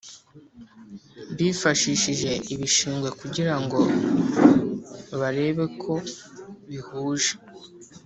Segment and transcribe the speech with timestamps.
[1.35, 3.79] Bifashishije ibishingwe kugira ngo
[5.19, 5.93] barebe ko
[6.67, 7.33] bihuje